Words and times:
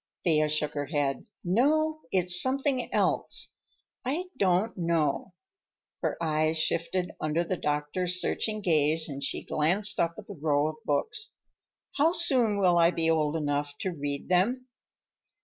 Thea 0.23 0.49
shook 0.49 0.73
her 0.73 0.87
head. 0.87 1.27
"No, 1.43 2.01
it's 2.11 2.41
something 2.41 2.91
else. 2.91 3.53
I 4.03 4.29
don't 4.35 4.75
know." 4.75 5.33
Her 6.01 6.17
eyes 6.19 6.57
shifted 6.57 7.11
under 7.21 7.43
the 7.43 7.55
doctor's 7.55 8.19
searching 8.19 8.61
gaze 8.61 9.07
and 9.07 9.23
she 9.23 9.43
glanced 9.43 9.99
up 9.99 10.15
at 10.17 10.25
the 10.25 10.33
row 10.33 10.69
of 10.69 10.77
books. 10.85 11.35
"How 11.97 12.13
soon 12.13 12.57
will 12.57 12.79
I 12.79 12.89
be 12.89 13.11
old 13.11 13.35
enough 13.35 13.77
to 13.81 13.91
read 13.91 14.27
them?" 14.27 14.65